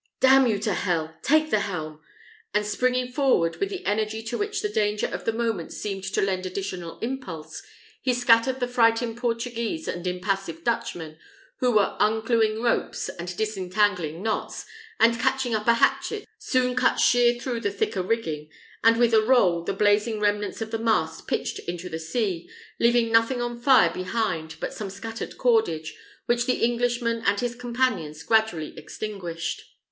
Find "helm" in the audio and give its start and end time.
1.59-1.99